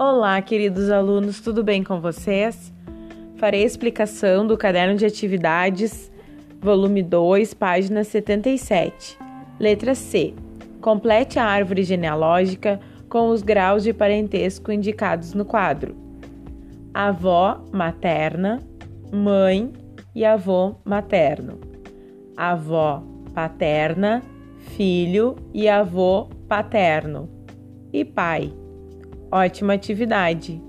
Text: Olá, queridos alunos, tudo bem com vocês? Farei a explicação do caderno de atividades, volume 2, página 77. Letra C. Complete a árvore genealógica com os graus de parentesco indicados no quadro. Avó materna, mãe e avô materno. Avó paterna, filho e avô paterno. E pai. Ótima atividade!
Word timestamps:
Olá, 0.00 0.40
queridos 0.40 0.92
alunos, 0.92 1.40
tudo 1.40 1.64
bem 1.64 1.82
com 1.82 2.00
vocês? 2.00 2.72
Farei 3.34 3.64
a 3.64 3.66
explicação 3.66 4.46
do 4.46 4.56
caderno 4.56 4.94
de 4.94 5.04
atividades, 5.04 6.08
volume 6.60 7.02
2, 7.02 7.52
página 7.54 8.04
77. 8.04 9.18
Letra 9.58 9.96
C. 9.96 10.34
Complete 10.80 11.40
a 11.40 11.44
árvore 11.44 11.82
genealógica 11.82 12.78
com 13.08 13.30
os 13.30 13.42
graus 13.42 13.82
de 13.82 13.92
parentesco 13.92 14.70
indicados 14.70 15.34
no 15.34 15.44
quadro. 15.44 15.96
Avó 16.94 17.64
materna, 17.72 18.62
mãe 19.12 19.72
e 20.14 20.24
avô 20.24 20.76
materno. 20.84 21.58
Avó 22.36 23.02
paterna, 23.34 24.22
filho 24.76 25.34
e 25.52 25.68
avô 25.68 26.28
paterno. 26.46 27.28
E 27.92 28.04
pai. 28.04 28.52
Ótima 29.32 29.74
atividade! 29.74 30.60